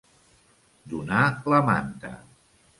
Donar 0.95 1.21
la 1.55 1.63
manta. 1.71 2.15